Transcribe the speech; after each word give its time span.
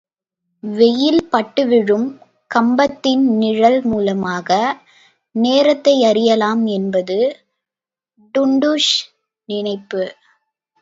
வெயில் 0.63 1.27
பட்டு 1.29 1.67
விழும் 1.67 2.07
கம்பத்தின் 2.51 3.25
நிழல் 3.37 3.81
மூலமாக 3.83 4.49
நேரத்தையறியலாம் 5.35 6.63
என்பது 6.69 7.17
டுன்டுஷ் 8.35 8.95
நினைப்பு. 9.49 10.03